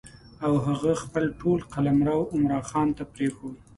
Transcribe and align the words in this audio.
او 0.45 0.53
هغه 0.65 0.91
خپل 1.03 1.25
ټول 1.39 1.59
قلمرو 1.73 2.19
عمرا 2.33 2.59
خان 2.69 2.87
ته 2.97 3.03
پرېښود. 3.13 3.55